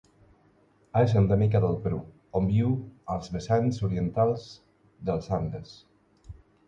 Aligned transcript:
És 1.01 1.11
endèmica 1.19 1.59
del 1.65 1.75
Perú, 1.83 1.99
on 2.39 2.49
viu 2.53 2.71
als 3.17 3.29
vessants 3.35 3.79
orientals 3.89 4.47
dels 5.11 5.29
Andes. 5.39 5.77